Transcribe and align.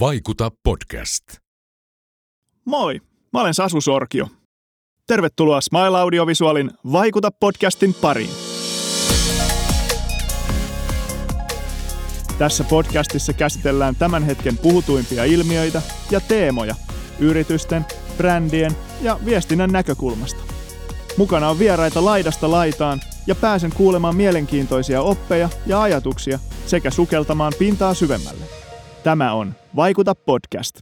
Vaikuta 0.00 0.50
podcast. 0.62 1.24
Moi, 2.64 3.00
mä 3.32 3.40
olen 3.40 3.54
Sasu 3.54 3.80
Sorkio. 3.80 4.28
Tervetuloa 5.06 5.60
Smile 5.60 5.98
Audiovisualin 5.98 6.70
Vaikuta 6.92 7.30
podcastin 7.30 7.94
pariin. 7.94 8.30
Tässä 12.38 12.64
podcastissa 12.64 13.32
käsitellään 13.32 13.96
tämän 13.96 14.22
hetken 14.22 14.58
puhutuimpia 14.58 15.24
ilmiöitä 15.24 15.82
ja 16.10 16.20
teemoja 16.20 16.74
yritysten, 17.18 17.86
brändien 18.16 18.72
ja 19.02 19.18
viestinnän 19.24 19.72
näkökulmasta. 19.72 20.40
Mukana 21.16 21.48
on 21.48 21.58
vieraita 21.58 22.04
laidasta 22.04 22.50
laitaan 22.50 23.00
ja 23.26 23.34
pääsen 23.34 23.72
kuulemaan 23.74 24.16
mielenkiintoisia 24.16 25.02
oppeja 25.02 25.48
ja 25.66 25.82
ajatuksia 25.82 26.38
sekä 26.66 26.90
sukeltamaan 26.90 27.52
pintaa 27.58 27.94
syvemmälle. 27.94 28.63
Tämä 29.04 29.32
on 29.32 29.54
Vaikuta 29.76 30.14
podcast. 30.14 30.80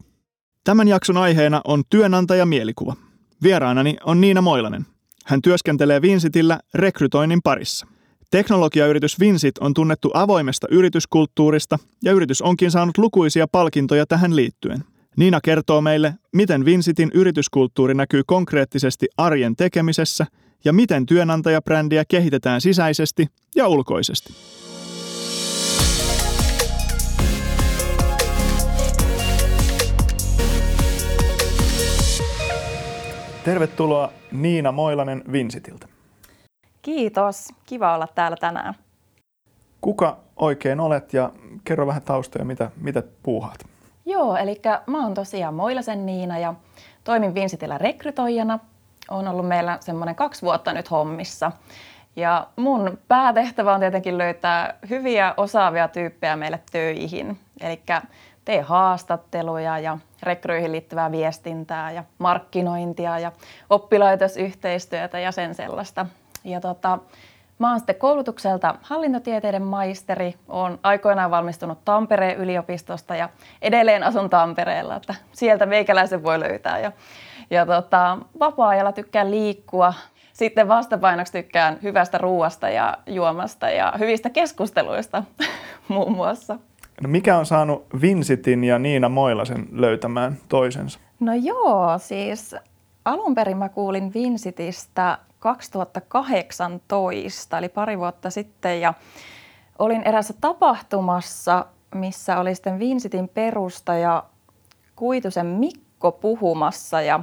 Tämän 0.64 0.88
jakson 0.88 1.16
aiheena 1.16 1.60
on 1.64 1.82
työnantaja 1.90 2.46
mielikuva. 2.46 2.96
Vieraanani 3.42 3.96
on 4.04 4.20
Niina 4.20 4.40
Moilanen. 4.40 4.86
Hän 5.24 5.42
työskentelee 5.42 6.02
Vinsitillä 6.02 6.60
rekrytoinnin 6.74 7.42
parissa. 7.44 7.86
Teknologiayritys 8.30 9.20
Vinsit 9.20 9.58
on 9.58 9.74
tunnettu 9.74 10.10
avoimesta 10.14 10.66
yrityskulttuurista 10.70 11.78
ja 12.04 12.12
yritys 12.12 12.42
onkin 12.42 12.70
saanut 12.70 12.98
lukuisia 12.98 13.46
palkintoja 13.52 14.06
tähän 14.06 14.36
liittyen. 14.36 14.84
Niina 15.16 15.40
kertoo 15.40 15.80
meille, 15.80 16.14
miten 16.32 16.64
Vinsitin 16.64 17.10
yrityskulttuuri 17.14 17.94
näkyy 17.94 18.22
konkreettisesti 18.26 19.06
arjen 19.16 19.56
tekemisessä 19.56 20.26
ja 20.64 20.72
miten 20.72 21.06
työnantajabrändiä 21.06 22.04
kehitetään 22.08 22.60
sisäisesti 22.60 23.26
ja 23.56 23.68
ulkoisesti. 23.68 24.34
Tervetuloa 33.44 34.12
Niina 34.32 34.72
Moilanen 34.72 35.22
Vinsitiltä. 35.32 35.88
Kiitos. 36.82 37.48
Kiva 37.66 37.94
olla 37.94 38.06
täällä 38.06 38.36
tänään. 38.36 38.74
Kuka 39.80 40.18
oikein 40.36 40.80
olet 40.80 41.14
ja 41.14 41.30
kerro 41.64 41.86
vähän 41.86 42.02
taustoja, 42.02 42.44
mitä, 42.44 42.70
mitä 42.76 43.02
puuhaat? 43.22 43.64
Joo, 44.06 44.36
eli 44.36 44.60
mä 44.86 45.02
oon 45.02 45.14
tosiaan 45.14 45.54
Moilasen 45.54 46.06
Niina 46.06 46.38
ja 46.38 46.54
toimin 47.04 47.34
Vinsitillä 47.34 47.78
rekrytoijana. 47.78 48.58
On 49.10 49.28
ollut 49.28 49.48
meillä 49.48 49.78
semmoinen 49.80 50.14
kaksi 50.14 50.42
vuotta 50.42 50.72
nyt 50.72 50.90
hommissa. 50.90 51.52
Ja 52.16 52.46
mun 52.56 52.98
päätehtävä 53.08 53.74
on 53.74 53.80
tietenkin 53.80 54.18
löytää 54.18 54.74
hyviä, 54.90 55.34
osaavia 55.36 55.88
tyyppejä 55.88 56.36
meille 56.36 56.60
töihin. 56.72 57.38
Eli 57.60 57.82
tee 58.44 58.60
haastatteluja 58.60 59.78
ja 59.78 59.98
rekryihin 60.22 60.72
liittyvää 60.72 61.12
viestintää 61.12 61.90
ja 61.90 62.04
markkinointia 62.18 63.18
ja 63.18 63.32
oppilaitosyhteistyötä 63.70 65.18
ja 65.18 65.32
sen 65.32 65.54
sellaista. 65.54 66.06
Ja 66.44 66.60
tota, 66.60 66.98
mä 67.58 67.70
oon 67.70 67.80
sitten 67.80 67.96
koulutukselta 67.96 68.74
hallintotieteiden 68.82 69.62
maisteri, 69.62 70.34
oon 70.48 70.78
aikoinaan 70.82 71.30
valmistunut 71.30 71.84
Tampereen 71.84 72.36
yliopistosta 72.36 73.16
ja 73.16 73.28
edelleen 73.62 74.02
asun 74.02 74.30
Tampereella, 74.30 74.96
että 74.96 75.14
sieltä 75.32 75.66
meikäläisen 75.66 76.22
voi 76.22 76.40
löytää. 76.40 76.78
Ja, 76.78 76.92
ja 77.50 77.66
tota, 77.66 78.18
vapaa-ajalla 78.40 78.92
tykkään 78.92 79.30
liikkua, 79.30 79.94
sitten 80.32 80.68
vastapainoksi 80.68 81.32
tykkään 81.32 81.78
hyvästä 81.82 82.18
ruuasta 82.18 82.68
ja 82.68 82.98
juomasta 83.06 83.70
ja 83.70 83.92
hyvistä 83.98 84.30
keskusteluista 84.30 85.22
muun 85.88 86.12
muassa. 86.12 86.58
No 87.00 87.08
mikä 87.08 87.38
on 87.38 87.46
saanut 87.46 87.86
Vinsitin 88.00 88.64
ja 88.64 88.78
Niina 88.78 89.08
Moilasen 89.08 89.68
löytämään 89.72 90.38
toisensa? 90.48 90.98
No 91.20 91.32
joo, 91.34 91.98
siis 91.98 92.54
alun 93.04 93.34
perin 93.34 93.56
mä 93.56 93.68
kuulin 93.68 94.14
Vinsitistä 94.14 95.18
2018, 95.38 97.58
eli 97.58 97.68
pari 97.68 97.98
vuotta 97.98 98.30
sitten, 98.30 98.80
ja 98.80 98.94
olin 99.78 100.02
erässä 100.04 100.34
tapahtumassa, 100.40 101.66
missä 101.94 102.38
oli 102.38 102.54
sitten 102.54 102.78
Vinsitin 102.78 103.28
perustaja 103.28 104.24
Kuitusen 104.96 105.46
Mikko 105.46 106.12
puhumassa, 106.12 107.00
ja 107.00 107.20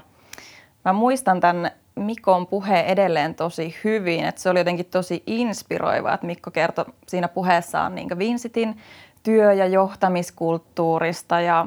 mä 0.86 0.94
muistan 0.94 1.40
tämän 1.40 1.72
Mikon 1.96 2.48
puhe 2.48 2.80
edelleen 2.80 3.36
tosi 3.36 3.76
hyvin, 3.84 4.26
että 4.26 4.42
se 4.42 4.50
oli 4.50 4.60
jotenkin 4.60 4.86
tosi 4.86 5.24
inspiroiva, 5.28 6.14
että 6.14 6.28
Mikko 6.28 6.52
kertoi 6.52 6.86
siinä 7.08 7.28
puheessaan 7.28 7.96
niin 7.96 8.18
Vinsitin 8.18 8.78
työ- 9.24 9.54
ja 9.54 9.66
johtamiskulttuurista 9.66 11.42
ja 11.42 11.66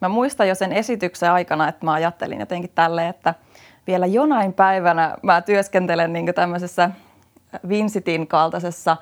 mä 0.00 0.08
muistan 0.08 0.48
jo 0.48 0.54
sen 0.54 0.72
esityksen 0.72 1.30
aikana, 1.32 1.68
että 1.68 1.84
mä 1.86 1.92
ajattelin 1.92 2.40
jotenkin 2.40 2.72
tälle, 2.74 3.08
että 3.08 3.34
vielä 3.86 4.06
jonain 4.06 4.52
päivänä 4.52 5.16
mä 5.22 5.40
työskentelen 5.40 6.12
niin 6.12 6.34
tämmöisessä 6.34 6.90
Vinsitin 7.68 8.26
kaltaisessa 8.26 8.96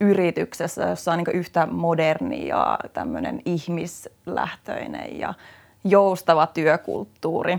yrityksessä, 0.00 0.82
jossa 0.82 1.12
on 1.12 1.18
niin 1.18 1.36
yhtä 1.36 1.66
moderni 1.66 2.46
ja 2.46 2.78
tämmöinen 2.92 3.42
ihmislähtöinen 3.44 5.18
ja 5.18 5.34
joustava 5.84 6.46
työkulttuuri. 6.46 7.58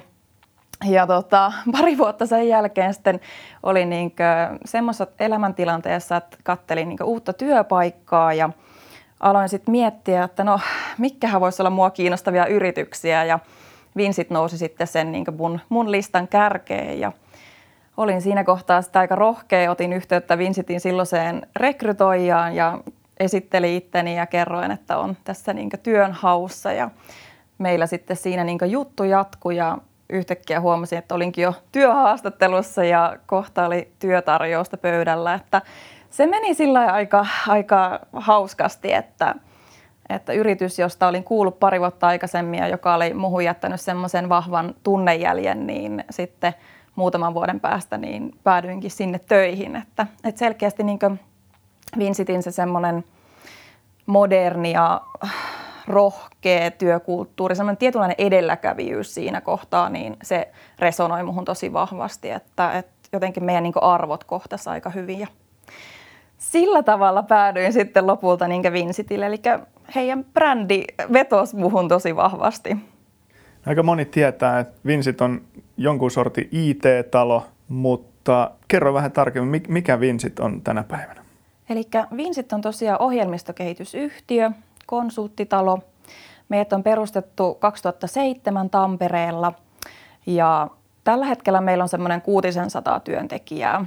Ja 0.85 1.07
tota, 1.07 1.53
pari 1.78 1.97
vuotta 1.97 2.25
sen 2.25 2.47
jälkeen 2.47 2.94
sitten 2.94 3.19
olin 3.63 3.90
niin 3.90 4.13
semmoisessa 4.66 5.07
elämäntilanteessa, 5.19 6.18
että 6.18 6.38
kattelin 6.44 6.90
niin 6.90 7.03
uutta 7.03 7.34
työpaikkaa 7.34 8.34
ja 8.34 8.50
aloin 9.22 9.50
sitten 9.50 9.72
miettiä, 9.72 10.24
että 10.24 10.44
no, 10.44 10.59
mikkähän 10.98 11.42
voisi 11.42 11.62
olla 11.62 11.70
mua 11.70 11.90
kiinnostavia 11.90 12.46
yrityksiä 12.46 13.24
ja 13.24 13.40
Vinsit 13.98 14.30
nousi 14.30 14.58
sitten 14.58 14.88
sen 14.88 15.12
niin 15.12 15.26
mun, 15.38 15.59
mun 15.70 15.92
listan 15.92 16.28
kärkeen 16.28 17.00
ja 17.00 17.12
olin 17.98 18.22
siinä 18.22 18.44
kohtaa 18.44 18.81
sitä 18.81 19.00
aika 19.00 19.16
rohkea, 19.16 19.72
otin 19.72 19.94
yhteyttä 19.94 20.38
Vinsitin 20.38 20.81
silloiseen 20.81 21.48
rekrytoijaan 21.56 22.56
ja 22.56 22.80
esitteli 23.20 23.76
itteni 23.76 24.18
ja 24.18 24.26
kerroin, 24.26 24.72
että 24.72 24.98
on 24.98 25.18
tässä 25.24 25.54
niin 25.54 25.70
työnhaussa 25.84 26.72
ja 26.72 26.90
meillä 27.58 27.88
sitten 27.88 28.18
siinä 28.18 28.44
niin 28.44 28.60
juttu 28.66 29.04
jatkui 29.04 29.56
ja 29.58 29.78
yhtäkkiä 30.10 30.62
huomasin, 30.62 30.98
että 30.98 31.16
olinkin 31.16 31.42
jo 31.42 31.54
työhaastattelussa 31.72 32.84
ja 32.84 33.18
kohta 33.26 33.66
oli 33.66 33.92
työtarjousta 34.00 34.78
pöydällä, 34.78 35.34
että 35.34 35.62
se 36.12 36.26
meni 36.26 36.54
sillä 36.54 36.86
aika, 36.86 37.26
aika 37.48 38.00
hauskasti, 38.14 38.94
että, 38.94 39.36
että 40.10 40.34
yritys, 40.34 40.80
josta 40.80 41.08
olin 41.08 41.24
kuullut 41.24 41.60
pari 41.60 41.80
vuotta 41.80 42.08
aikaisemmin 42.08 42.60
ja 42.60 42.68
joka 42.68 42.94
oli 42.94 43.14
muuhun 43.14 43.44
jättänyt 43.44 43.82
semmoisen 43.82 44.30
vahvan 44.30 44.76
tunnejäljen, 44.84 45.68
niin 45.68 46.04
sitten 46.10 46.54
muutaman 46.96 47.34
vuoden 47.34 47.60
päästä 47.60 47.98
niin 47.98 48.32
päädyinkin 48.44 48.92
sinne 48.92 49.20
töihin. 49.20 49.76
Että, 49.76 50.08
että 50.24 50.40
selkeästi 50.40 50.84
niin 50.84 51.00
Vinsitin 51.98 52.44
se 52.44 52.52
semmoinen 52.52 53.04
moderni 54.06 54.72
ja 54.72 55.02
rohkea 55.88 56.72
työkulttuuri, 56.72 57.56
semmoinen 57.56 57.78
tietynlainen 57.78 58.16
edelläkävijyys 58.18 59.14
siinä 59.14 59.42
kohtaa, 59.42 59.90
niin 59.90 60.18
se 60.24 60.52
resonoi 60.80 61.24
muhun 61.24 61.46
tosi 61.46 61.74
vahvasti, 61.74 62.30
että, 62.30 62.72
että 62.72 62.92
jotenkin 63.14 63.44
meidän 63.44 63.64
niin 63.64 63.74
arvot 63.82 64.24
kohtas 64.24 64.68
aika 64.68 64.90
hyvin. 64.90 65.20
Ja 65.20 65.28
sillä 66.41 66.84
tavalla 66.84 67.24
päädyin 67.24 67.74
sitten 67.74 68.07
lopulta 68.07 68.47
niin 68.47 68.74
Vinsitille, 68.74 69.25
eli 69.25 69.41
heidän 69.96 70.25
brändi 70.34 70.84
vetosi 71.13 71.56
muhun 71.56 71.88
tosi 71.88 72.16
vahvasti. 72.16 72.78
Aika 73.66 73.84
moni 73.84 74.06
tietää, 74.06 74.59
että 74.59 74.80
Vinsit 74.85 75.22
on 75.22 75.41
jonkun 75.78 76.12
sortin 76.12 76.50
IT-talo, 76.51 77.46
mutta 77.68 78.51
kerro 78.68 78.94
vähän 78.94 79.12
tarkemmin, 79.12 79.63
mikä 79.68 80.00
Vinsit 80.00 80.40
on 80.40 80.62
tänä 80.62 80.84
päivänä? 80.84 81.22
Eli 81.69 81.84
Vinsit 82.18 82.53
on 82.53 82.62
tosiaan 82.62 83.01
ohjelmistokehitysyhtiö, 83.01 84.51
konsulttitalo. 84.85 85.80
Meidät 86.50 86.74
on 86.74 86.84
perustettu 86.84 87.54
2007 87.54 88.69
Tampereella 88.69 89.54
ja 90.25 90.68
tällä 91.04 91.25
hetkellä 91.25 91.62
meillä 91.62 91.81
on 91.81 91.89
semmoinen 91.89 92.21
600 92.21 93.00
työntekijää. 93.00 93.86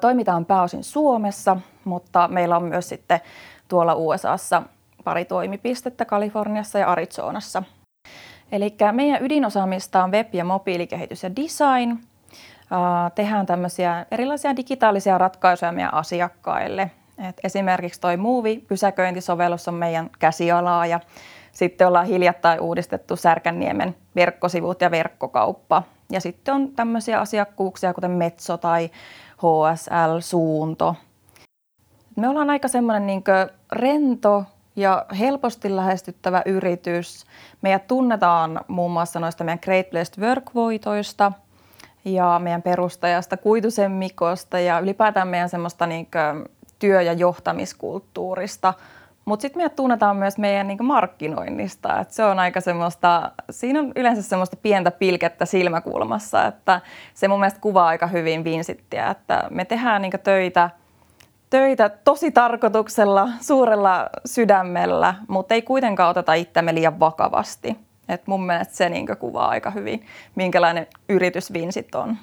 Toimitaan 0.00 0.44
pääosin 0.44 0.84
Suomessa, 0.84 1.56
mutta 1.84 2.28
meillä 2.28 2.56
on 2.56 2.62
myös 2.62 2.88
sitten 2.88 3.20
tuolla 3.68 3.94
USAssa 3.94 4.62
pari 5.04 5.24
toimipistettä 5.24 6.04
Kaliforniassa 6.04 6.78
ja 6.78 6.92
Arizonassa. 6.92 7.62
Eli 8.52 8.76
meidän 8.92 9.24
ydinosaamista 9.24 10.04
on 10.04 10.12
web- 10.12 10.34
ja 10.34 10.44
mobiilikehitys 10.44 11.22
ja 11.22 11.36
design. 11.36 11.98
Tehdään 13.14 13.46
tämmöisiä 13.46 14.06
erilaisia 14.10 14.56
digitaalisia 14.56 15.18
ratkaisuja 15.18 15.72
meidän 15.72 15.94
asiakkaille. 15.94 16.90
Et 17.28 17.40
esimerkiksi 17.44 18.00
toi 18.00 18.16
Movie-pysäköintisovellus 18.16 19.68
on 19.68 19.74
meidän 19.74 20.10
käsialaa 20.18 20.86
ja 20.86 21.00
sitten 21.52 21.86
ollaan 21.86 22.06
hiljattain 22.06 22.60
uudistettu 22.60 23.16
Särkänniemen 23.16 23.96
verkkosivut 24.16 24.80
ja 24.80 24.90
verkkokauppa. 24.90 25.82
Ja 26.14 26.20
sitten 26.20 26.54
on 26.54 26.68
tämmöisiä 26.68 27.20
asiakkuuksia 27.20 27.94
kuten 27.94 28.10
Metso 28.10 28.56
tai 28.56 28.90
HSL, 29.36 30.20
Suunto. 30.20 30.96
Me 32.16 32.28
ollaan 32.28 32.50
aika 32.50 32.68
semmoinen 32.68 33.06
niin 33.06 33.24
rento, 33.72 34.44
ja 34.76 35.06
helposti 35.18 35.76
lähestyttävä 35.76 36.42
yritys. 36.46 37.24
Meidät 37.62 37.86
tunnetaan 37.86 38.60
muun 38.68 38.90
muassa 38.90 39.20
noista 39.20 39.44
meidän 39.44 39.58
Great 39.62 39.90
Place 39.90 40.12
to 40.12 40.20
Work-voitoista 40.20 41.32
ja 42.04 42.40
meidän 42.42 42.62
perustajasta 42.62 43.36
Kuitusen 43.36 43.92
Mikosta 43.92 44.58
ja 44.58 44.78
ylipäätään 44.78 45.28
meidän 45.28 45.48
semmoista 45.48 45.86
niin 45.86 46.08
työ- 46.78 47.02
ja 47.02 47.12
johtamiskulttuurista. 47.12 48.74
Mutta 49.24 49.42
sitten 49.42 49.60
meidät 49.60 49.76
tunnetaan 49.76 50.16
myös 50.16 50.38
meidän 50.38 50.68
niin 50.68 50.84
markkinoinnista. 50.84 52.00
Et 52.00 52.10
se 52.10 52.24
on 52.24 52.38
aika 52.38 52.60
semmoista, 52.60 53.30
siinä 53.50 53.80
on 53.80 53.92
yleensä 53.96 54.22
semmoista 54.22 54.56
pientä 54.56 54.90
pilkettä 54.90 55.44
silmäkulmassa, 55.44 56.46
että 56.46 56.80
se 57.14 57.28
mun 57.28 57.40
mielestä 57.40 57.60
kuvaa 57.60 57.86
aika 57.86 58.06
hyvin 58.06 58.44
Vinsittiä, 58.44 59.10
että 59.10 59.44
me 59.50 59.64
tehdään 59.64 60.02
niin 60.02 60.12
töitä– 60.24 60.70
töitä 61.54 61.88
tosi 61.88 62.30
tarkoituksella, 62.30 63.28
suurella 63.40 64.10
sydämellä, 64.26 65.14
mutta 65.28 65.54
ei 65.54 65.62
kuitenkaan 65.62 66.10
oteta 66.10 66.34
itseämme 66.34 66.74
liian 66.74 67.00
vakavasti. 67.00 67.76
Et 68.08 68.26
mun 68.26 68.46
mielestä 68.46 68.74
se 68.74 68.88
niin 68.88 69.06
kuvaa 69.18 69.48
aika 69.48 69.70
hyvin, 69.70 70.06
minkälainen 70.34 70.86
yritys 71.08 71.52
Vinsit 71.52 71.94
on. 71.94 72.16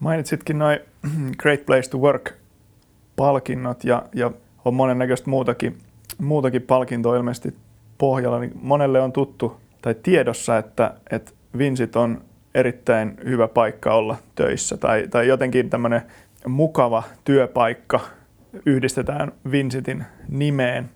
Mainitsitkin 0.00 0.58
noin 0.58 0.78
Great 1.42 1.66
Place 1.66 1.90
to 1.90 1.98
Work-palkinnot 1.98 3.84
ja, 3.84 4.02
ja 4.14 4.30
on 4.64 4.74
monennäköistä 4.74 5.30
muutakin, 5.30 5.78
muutakin 6.18 6.62
palkintoa 6.62 7.16
ilmeisesti 7.16 7.54
pohjalla. 7.98 8.38
Niin 8.38 8.52
monelle 8.62 9.00
on 9.00 9.12
tuttu 9.12 9.60
tai 9.82 9.94
tiedossa, 10.02 10.58
että, 10.58 10.94
että 11.10 11.32
Vinsit 11.58 11.96
on 11.96 12.20
erittäin 12.54 13.16
hyvä 13.24 13.48
paikka 13.48 13.94
olla 13.94 14.16
töissä 14.34 14.76
tai, 14.76 15.08
tai 15.10 15.28
jotenkin 15.28 15.70
tämmöinen 15.70 16.02
mukava 16.46 17.02
työpaikka– 17.24 18.00
yhdistetään 18.66 19.32
Vinsitin 19.50 20.04
nimeen. 20.28 20.90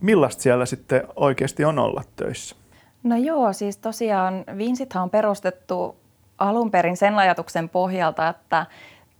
Millaista 0.00 0.42
siellä 0.42 0.66
sitten 0.66 1.02
oikeasti 1.16 1.64
on 1.64 1.78
olla 1.78 2.02
töissä? 2.16 2.56
No 3.02 3.16
joo, 3.16 3.52
siis 3.52 3.76
tosiaan 3.76 4.44
Vinsithan 4.58 5.02
on 5.02 5.10
perustettu 5.10 5.96
alun 6.38 6.70
perin 6.70 6.96
sen 6.96 7.14
ajatuksen 7.14 7.68
pohjalta, 7.68 8.28
että 8.28 8.66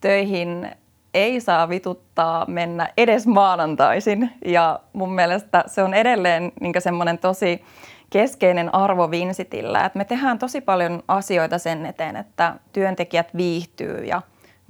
töihin 0.00 0.70
ei 1.14 1.40
saa 1.40 1.68
vituttaa 1.68 2.46
mennä 2.46 2.88
edes 2.96 3.26
maanantaisin. 3.26 4.30
Ja 4.44 4.80
mun 4.92 5.12
mielestä 5.12 5.64
se 5.66 5.82
on 5.82 5.94
edelleen 5.94 6.52
niin 6.60 6.74
semmoinen 6.78 7.18
tosi 7.18 7.64
keskeinen 8.10 8.74
arvo 8.74 9.10
Vinsitillä, 9.10 9.84
että 9.84 9.98
me 9.98 10.04
tehdään 10.04 10.38
tosi 10.38 10.60
paljon 10.60 11.02
asioita 11.08 11.58
sen 11.58 11.86
eteen, 11.86 12.16
että 12.16 12.54
työntekijät 12.72 13.36
viihtyy 13.36 14.04
ja 14.04 14.22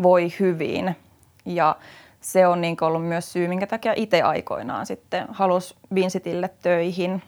voi 0.02 0.32
hyvin. 0.40 0.96
Ja 1.44 1.76
se 2.20 2.46
on 2.46 2.60
niin 2.60 2.76
ollut 2.80 3.06
myös 3.06 3.32
syy, 3.32 3.48
minkä 3.48 3.66
takia 3.66 3.92
itse 3.96 4.22
aikoinaan 4.22 4.86
sitten 4.86 5.26
halusi 5.30 5.74
Vincitille 5.94 6.50
töihin. 6.62 7.22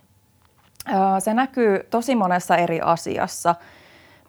Se 1.18 1.34
näkyy 1.34 1.86
tosi 1.90 2.14
monessa 2.14 2.56
eri 2.56 2.80
asiassa. 2.80 3.54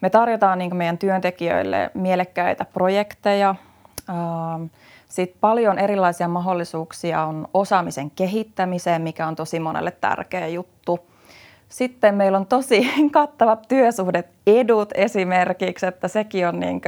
Me 0.02 0.10
tarjotaan 0.10 0.60
niin 0.60 0.76
meidän 0.76 0.98
työntekijöille 0.98 1.92
mielekkäitä 1.94 2.66
projekteja. 2.66 3.56
Sitten 5.10 5.38
paljon 5.42 5.80
erilaisia 5.80 6.28
mahdollisuuksia 6.28 7.24
on 7.24 7.48
osaamisen 7.54 8.12
kehittämiseen, 8.12 9.02
mikä 9.02 9.28
on 9.28 9.36
tosi 9.36 9.60
monelle 9.60 9.92
tärkeä 9.92 10.48
juttu. 10.48 11.00
Sitten 11.69 12.16
meillä 12.16 12.38
on 12.38 12.46
tosi 12.46 12.92
kattavat 13.12 13.68
työsuhdet 13.68 14.28
edut 14.48 14.90
esimerkiksi, 14.96 15.86
että 15.86 16.07
sekin 16.07 16.48
on 16.48 16.60
niin 16.60 16.81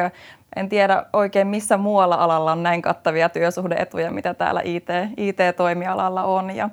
en 0.55 0.69
tiedä 0.69 1.05
oikein 1.13 1.47
missä 1.47 1.77
muualla 1.77 2.15
alalla 2.15 2.51
on 2.51 2.63
näin 2.63 2.81
kattavia 2.81 3.29
työsuhdeetuja, 3.29 4.11
mitä 4.11 4.33
täällä 4.33 4.61
IT, 4.63 4.87
IT-toimialalla 5.17 6.23
on. 6.23 6.55
Ja, 6.55 6.69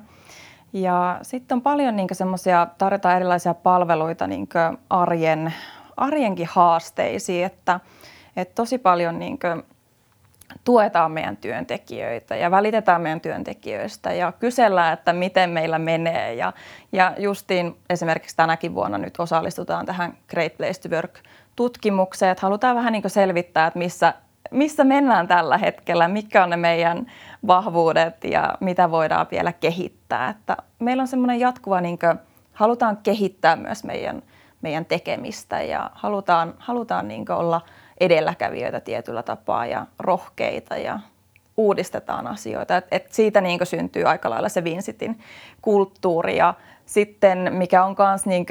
ja 0.73 1.19
sitten 1.21 1.55
on 1.55 1.61
paljon 1.61 1.95
niin 1.95 2.07
semmoisia, 2.11 2.67
tarjotaan 2.77 3.15
erilaisia 3.15 3.53
palveluita 3.53 4.27
niin 4.27 4.49
arjen, 4.89 5.53
arjenkin 5.97 6.47
haasteisiin, 6.51 7.45
että, 7.45 7.79
että 8.37 8.55
tosi 8.55 8.77
paljon 8.77 9.19
niin 9.19 9.39
tuetaan 10.63 11.11
meidän 11.11 11.37
työntekijöitä 11.37 12.35
ja 12.35 12.51
välitetään 12.51 13.01
meidän 13.01 13.21
työntekijöistä 13.21 14.13
ja 14.13 14.31
kysellään, 14.31 14.93
että 14.93 15.13
miten 15.13 15.49
meillä 15.49 15.79
menee. 15.79 16.33
Ja, 16.33 16.53
ja 16.91 17.13
justiin 17.17 17.77
esimerkiksi 17.89 18.35
tänäkin 18.35 18.75
vuonna 18.75 18.97
nyt 18.97 19.19
osallistutaan 19.19 19.85
tähän 19.85 20.17
Great 20.29 20.57
Place 20.57 20.81
to 20.81 20.95
Work 20.95 21.19
tutkimukseen, 21.55 22.31
että 22.31 22.45
halutaan 22.45 22.75
vähän 22.75 22.93
niin 22.93 23.09
selvittää, 23.09 23.67
että 23.67 23.79
missä, 23.79 24.13
missä 24.51 24.83
mennään 24.83 25.27
tällä 25.27 25.57
hetkellä, 25.57 26.07
mitkä 26.07 26.43
on 26.43 26.49
ne 26.49 26.57
meidän 26.57 27.11
vahvuudet 27.47 28.23
ja 28.23 28.57
mitä 28.59 28.91
voidaan 28.91 29.27
vielä 29.31 29.53
kehittää. 29.53 30.29
Että 30.29 30.57
meillä 30.79 31.01
on 31.01 31.07
semmoinen 31.07 31.39
jatkuva, 31.39 31.81
niin 31.81 31.99
kuin, 31.99 32.19
halutaan 32.53 32.97
kehittää 32.97 33.55
myös 33.55 33.83
meidän, 33.83 34.23
meidän 34.61 34.85
tekemistä 34.85 35.61
ja 35.61 35.91
halutaan, 35.93 36.53
halutaan 36.57 37.07
niin 37.07 37.31
olla 37.31 37.61
edelläkävijöitä 37.99 38.79
tietyllä 38.79 39.23
tapaa 39.23 39.65
ja 39.65 39.85
rohkeita 39.99 40.77
ja 40.77 40.99
uudistetaan 41.57 42.27
asioita. 42.27 42.77
Et, 42.77 42.85
et 42.91 43.11
siitä 43.11 43.41
niin 43.41 43.59
syntyy 43.63 44.03
aika 44.03 44.29
lailla 44.29 44.49
se 44.49 44.63
Vinsitin 44.63 45.19
kulttuuri 45.61 46.37
ja 46.37 46.53
sitten 46.85 47.53
mikä 47.53 47.83
on 47.83 47.95
myös 47.99 48.25
niin 48.25 48.45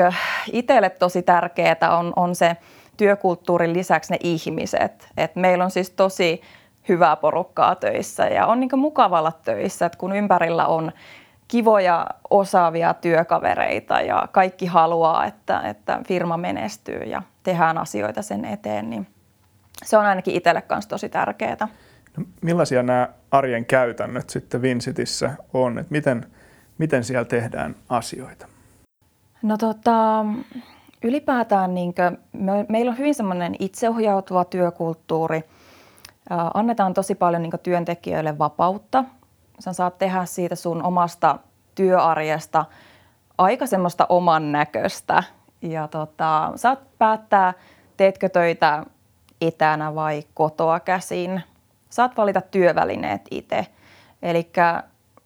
itselle 0.52 0.90
tosi 0.90 1.22
tärkeää 1.22 1.98
on, 1.98 2.12
on 2.16 2.34
se 2.34 2.56
työkulttuurin 2.96 3.72
lisäksi 3.72 4.12
ne 4.12 4.18
ihmiset. 4.22 5.08
Et 5.16 5.36
meillä 5.36 5.64
on 5.64 5.70
siis 5.70 5.90
tosi 5.90 6.42
hyvää 6.88 7.16
porukkaa 7.16 7.74
töissä 7.74 8.26
ja 8.26 8.46
on 8.46 8.60
niin 8.60 8.78
mukavalla 8.78 9.32
töissä, 9.44 9.86
että 9.86 9.98
kun 9.98 10.16
ympärillä 10.16 10.66
on 10.66 10.92
kivoja, 11.48 12.06
osaavia 12.30 12.94
työkavereita 12.94 14.00
ja 14.00 14.28
kaikki 14.32 14.66
haluaa, 14.66 15.24
että, 15.24 15.60
että 15.60 16.00
firma 16.06 16.36
menestyy 16.36 16.98
ja 16.98 17.22
tehdään 17.42 17.78
asioita 17.78 18.22
sen 18.22 18.44
eteen, 18.44 18.90
niin 18.90 19.06
se 19.84 19.96
on 19.96 20.04
ainakin 20.04 20.34
itselle 20.34 20.62
kanssa 20.62 20.90
tosi 20.90 21.08
tärkeää. 21.08 21.68
No, 22.16 22.24
millaisia 22.42 22.82
nämä 22.82 23.08
arjen 23.30 23.64
käytännöt 23.64 24.30
sitten 24.30 24.62
Vincitissä 24.62 25.30
on? 25.52 25.78
Että 25.78 25.92
miten, 25.92 26.26
miten 26.78 27.04
siellä 27.04 27.24
tehdään 27.24 27.74
asioita? 27.88 28.46
No 29.42 29.56
tota, 29.56 30.24
ylipäätään 31.04 31.74
niin 31.74 31.94
kuin, 31.94 32.18
me, 32.32 32.66
meillä 32.68 32.90
on 32.90 32.98
hyvin 32.98 33.14
semmoinen 33.14 33.56
itseohjautuva 33.58 34.44
työkulttuuri. 34.44 35.44
Ää, 36.30 36.50
annetaan 36.54 36.94
tosi 36.94 37.14
paljon 37.14 37.42
niin 37.42 37.52
työntekijöille 37.62 38.38
vapautta. 38.38 39.04
Sä 39.58 39.72
saat 39.72 39.98
tehdä 39.98 40.24
siitä 40.24 40.56
sun 40.56 40.82
omasta 40.82 41.38
työarjesta 41.74 42.64
aika 43.38 43.66
semmoista 43.66 44.06
oman 44.08 44.52
näköistä. 44.52 45.22
Ja 45.62 45.88
tota, 45.88 46.52
saat 46.56 46.78
päättää, 46.98 47.54
teetkö 47.96 48.28
töitä 48.28 48.84
etänä 49.40 49.94
vai 49.94 50.22
kotoa 50.34 50.80
käsin. 50.80 51.42
Saat 51.90 52.16
valita 52.16 52.40
työvälineet 52.40 53.22
itse. 53.30 53.66
Eli 54.22 54.50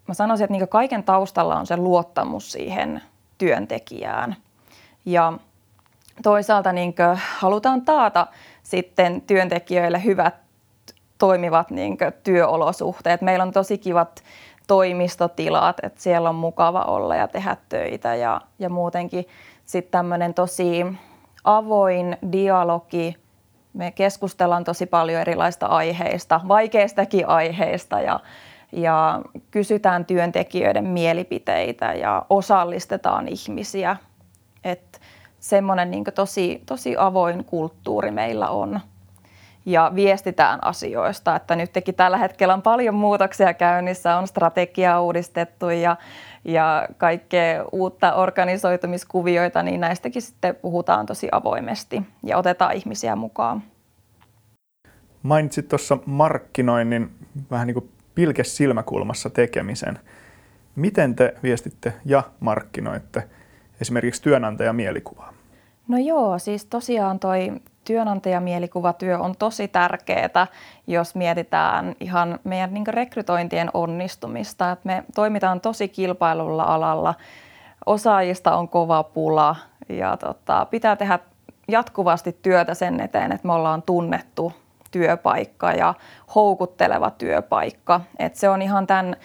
mä 0.09 0.15
sanoisin, 0.15 0.45
että 0.45 0.53
niin 0.53 0.69
kaiken 0.69 1.05
taustalla 1.05 1.57
on 1.57 1.67
se 1.67 1.77
luottamus 1.77 2.53
siihen 2.53 3.03
työntekijään. 3.39 4.37
Ja 5.05 5.33
toisaalta 6.23 6.73
niin 6.73 6.95
halutaan 7.39 7.83
taata 7.83 8.27
sitten 8.63 9.21
työntekijöille 9.21 10.05
hyvät 10.05 10.35
toimivat 11.19 11.71
niin 11.71 11.99
työolosuhteet. 12.25 13.23
Meillä 13.23 13.43
on 13.43 13.53
tosi 13.53 13.79
kivat 13.79 14.23
toimistotilat, 14.67 15.77
että 15.83 16.03
siellä 16.03 16.29
on 16.29 16.35
mukava 16.35 16.83
olla 16.83 17.17
ja 17.17 17.29
tehdä 17.29 17.57
töitä 17.69 18.15
ja, 18.15 18.41
ja 18.59 18.71
muutenkin 18.71 19.27
sitten 19.67 19.91
tämmöinen 19.91 20.35
tosi 20.35 20.87
avoin 21.45 22.17
dialogi. 22.33 23.17
Me 23.73 23.91
keskustellaan 23.91 24.65
tosi 24.65 24.87
paljon 24.87 25.21
erilaista 25.21 25.67
aiheista, 25.67 26.41
vaikeistakin 26.49 27.29
aiheista 27.29 28.01
ja, 28.01 28.21
ja 28.73 29.21
kysytään 29.51 30.05
työntekijöiden 30.05 30.85
mielipiteitä 30.85 31.93
ja 31.95 32.27
osallistetaan 32.31 33.29
ihmisiä. 33.29 33.97
Että 34.65 34.99
semmoinen 35.41 35.91
niin 35.91 36.05
tosi, 36.15 36.63
tosi 36.67 36.95
avoin 36.99 37.45
kulttuuri 37.45 38.11
meillä 38.11 38.49
on 38.49 38.81
ja 39.67 39.93
viestitään 39.95 40.59
asioista. 40.65 41.37
Että 41.37 41.57
nytkin 41.57 41.95
tällä 41.95 42.17
hetkellä 42.17 42.55
on 42.55 42.63
paljon 42.63 42.95
muutoksia 42.95 43.55
käynnissä, 43.55 44.17
on 44.17 44.27
strategia 44.27 45.01
uudistettu 45.01 45.69
ja, 45.69 45.97
ja 46.45 46.89
kaikkea 46.99 47.65
uutta 47.73 48.15
organisoitumiskuvioita, 48.15 49.63
niin 49.63 49.81
näistäkin 49.81 50.23
sitten 50.23 50.57
puhutaan 50.57 51.07
tosi 51.07 51.29
avoimesti 51.33 52.03
ja 52.23 52.39
otetaan 52.39 52.77
ihmisiä 52.77 53.17
mukaan. 53.17 53.63
Mainitsit 55.23 55.69
tuossa 55.69 55.99
markkinoinnin 56.07 57.11
vähän 57.51 57.67
niin 57.67 57.75
kuin 57.75 57.91
pilkes 58.15 58.57
silmäkulmassa 58.57 59.31
tekemisen. 59.31 59.99
Miten 60.77 61.17
te 61.17 61.35
viestitte 61.43 61.93
ja 62.05 62.23
markkinoitte 62.41 63.25
esimerkiksi 63.81 64.23
työnantajamielikuvaa? 64.23 65.38
No 65.89 65.99
joo, 65.99 66.39
siis 66.39 66.65
tosiaan 66.65 67.19
toi 67.19 67.53
työnantajamielikuvatyö 67.85 69.19
on 69.19 69.35
tosi 69.39 69.69
tärkeää, 69.69 70.47
jos 70.87 71.15
mietitään 71.15 71.95
ihan 72.01 72.39
meidän 72.45 72.75
niin 72.75 72.87
rekrytointien 72.87 73.71
onnistumista. 73.75 74.71
Et 74.71 74.85
me 74.85 75.05
toimitaan 75.15 75.61
tosi 75.61 75.89
kilpailulla 75.89 76.63
alalla, 76.63 77.15
osaajista 77.87 78.57
on 78.57 78.69
kova 78.69 79.03
pula 79.03 79.57
ja 79.89 80.17
tota, 80.17 80.67
pitää 80.71 80.97
tehdä 80.97 81.19
jatkuvasti 81.69 82.39
työtä 82.43 82.75
sen 82.75 83.01
eteen, 83.01 83.33
että 83.33 83.47
me 83.47 83.53
ollaan 83.53 83.83
tunnettu 83.83 84.53
työpaikka 84.91 85.73
ja 85.73 85.95
houkutteleva 86.35 87.11
työpaikka. 87.11 88.01
Et 88.19 88.37
se 88.37 88.49
on 88.49 88.63
ihan 88.63 88.87
tämän, 88.87 89.17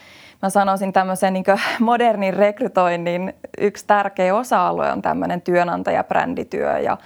mä 0.44 0.50
sanoisin 0.50 0.94
tämmöisen 0.94 1.34
niin 1.34 1.46
modernin 1.80 2.34
rekrytoinnin 2.34 3.34
yksi 3.58 3.88
tärkeä 3.88 4.36
osa-alue 4.36 4.92
on 4.92 5.02
tämmöinen 5.02 5.42
työnantajabrändityö 5.42 6.80
ja 6.80 6.98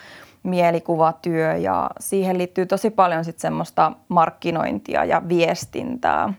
mielikuvatyö 0.44 1.56
ja 1.56 1.90
siihen 2.00 2.38
liittyy 2.38 2.66
tosi 2.66 2.90
paljon 2.90 3.26
sitten 3.26 3.42
semmoista 3.42 3.92
markkinointia 4.08 5.06
ja 5.06 5.22
viestintää. 5.30 6.34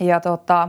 Ja 0.00 0.20
tota, 0.20 0.68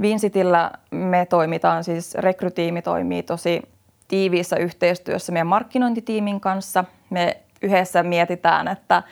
Vincitillä 0.00 0.70
me 0.90 1.26
toimitaan, 1.26 1.84
siis 1.84 2.14
rekrytiimi 2.14 2.82
toimii 2.82 3.22
tosi 3.22 3.62
tiiviissä 4.08 4.56
yhteistyössä 4.56 5.32
meidän 5.32 5.46
markkinointitiimin 5.46 6.40
kanssa. 6.40 6.84
Me 7.10 7.36
yhdessä 7.62 8.02
mietitään, 8.02 8.68
että 8.68 9.02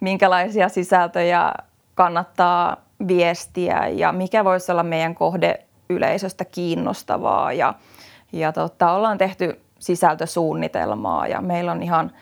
minkälaisia 0.00 0.68
sisältöjä 0.68 1.52
kannattaa 1.94 2.76
viestiä 3.08 3.88
ja 3.88 4.12
mikä 4.12 4.44
voisi 4.44 4.72
olla 4.72 4.82
meidän 4.82 5.14
kohdeyleisöstä 5.14 6.44
kiinnostavaa. 6.44 7.52
Ja, 7.52 7.74
ja 8.32 8.52
tota, 8.52 8.92
ollaan 8.92 9.18
tehty 9.18 9.60
sisältösuunnitelmaa 9.78 11.26
ja 11.26 11.40
meillä 11.40 11.72
on 11.72 11.82
ihan 11.82 12.12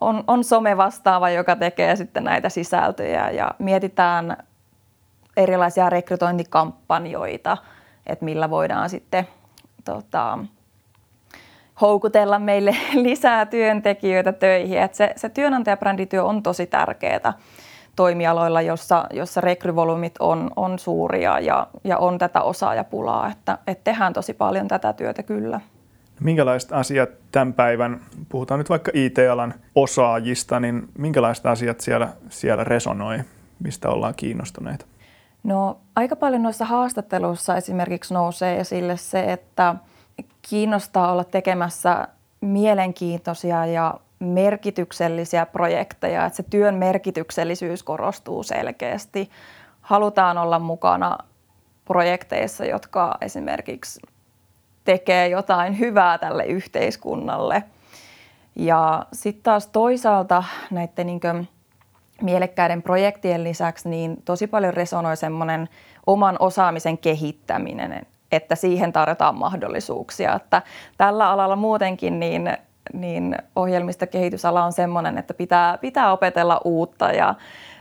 on, 0.00 0.24
on 0.26 0.44
some 0.44 0.76
vastaava, 0.76 1.30
joka 1.30 1.56
tekee 1.56 1.96
sitten 1.96 2.24
näitä 2.24 2.48
sisältöjä 2.48 3.30
ja 3.30 3.50
mietitään 3.58 4.36
erilaisia 5.36 5.90
rekrytointikampanjoita, 5.90 7.56
että 8.06 8.24
millä 8.24 8.50
voidaan 8.50 8.90
sitten 8.90 9.28
tota, 9.84 10.38
houkutella 11.80 12.38
meille 12.38 12.76
lisää 12.94 13.46
työntekijöitä 13.46 14.32
töihin. 14.32 14.78
Et 14.78 14.94
se, 14.94 15.12
se 15.16 15.28
työnantajabrändityö 15.28 16.24
on 16.24 16.42
tosi 16.42 16.66
tärkeää 16.66 17.32
toimialoilla, 17.98 18.62
jossa, 18.62 19.06
jossa 19.12 19.40
rekryvolyymit 19.40 20.14
on, 20.20 20.50
on 20.56 20.78
suuria 20.78 21.40
ja, 21.40 21.66
ja 21.84 21.98
on 21.98 22.18
tätä 22.18 22.42
osaajapulaa, 22.42 23.30
että, 23.30 23.58
että 23.66 23.84
tehdään 23.84 24.12
tosi 24.12 24.34
paljon 24.34 24.68
tätä 24.68 24.92
työtä 24.92 25.22
kyllä. 25.22 25.60
Minkälaiset 26.20 26.72
asiat 26.72 27.08
tämän 27.32 27.52
päivän, 27.52 28.00
puhutaan 28.28 28.58
nyt 28.58 28.70
vaikka 28.70 28.90
IT-alan 28.94 29.54
osaajista, 29.74 30.60
niin 30.60 30.88
minkälaiset 30.98 31.46
asiat 31.46 31.80
siellä, 31.80 32.08
siellä 32.28 32.64
resonoi, 32.64 33.18
mistä 33.64 33.88
ollaan 33.88 34.14
kiinnostuneita? 34.14 34.86
No 35.44 35.78
aika 35.96 36.16
paljon 36.16 36.42
noissa 36.42 36.64
haastatteluissa 36.64 37.56
esimerkiksi 37.56 38.14
nousee 38.14 38.60
esille 38.60 38.96
se, 38.96 39.32
että 39.32 39.74
kiinnostaa 40.50 41.12
olla 41.12 41.24
tekemässä 41.24 42.08
mielenkiintoisia 42.40 43.66
ja 43.66 43.94
merkityksellisiä 44.18 45.46
projekteja, 45.46 46.26
että 46.26 46.36
se 46.36 46.42
työn 46.42 46.74
merkityksellisyys 46.74 47.82
korostuu 47.82 48.42
selkeästi. 48.42 49.30
Halutaan 49.80 50.38
olla 50.38 50.58
mukana 50.58 51.18
projekteissa, 51.84 52.64
jotka 52.64 53.18
esimerkiksi 53.20 54.00
tekee 54.84 55.28
jotain 55.28 55.78
hyvää 55.78 56.18
tälle 56.18 56.44
yhteiskunnalle. 56.44 57.64
Ja 58.56 59.06
sitten 59.12 59.42
taas 59.42 59.66
toisaalta 59.66 60.44
näiden 60.70 61.06
niin 61.06 61.48
mielekkäiden 62.22 62.82
projektien 62.82 63.44
lisäksi 63.44 63.88
niin 63.88 64.22
tosi 64.24 64.46
paljon 64.46 64.74
resonoi 64.74 65.16
semmoinen 65.16 65.68
oman 66.06 66.36
osaamisen 66.38 66.98
kehittäminen, 66.98 68.06
että 68.32 68.54
siihen 68.54 68.92
tarjotaan 68.92 69.38
mahdollisuuksia. 69.38 70.34
Että 70.34 70.62
tällä 70.98 71.30
alalla 71.30 71.56
muutenkin 71.56 72.20
niin, 72.20 72.58
niin 72.92 73.36
ohjelmistokehitysala 73.56 74.64
on 74.64 74.72
semmoinen, 74.72 75.18
että 75.18 75.34
pitää, 75.34 75.78
pitää 75.78 76.12
opetella 76.12 76.60
uutta 76.64 77.12
ja 77.12 77.34